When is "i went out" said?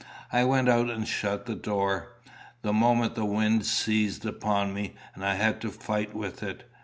0.31-0.89